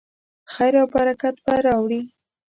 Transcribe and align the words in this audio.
خیر 0.53 0.73
او 0.81 0.87
برکت 0.93 1.35
به 1.45 1.53
راوړي. 1.67 2.01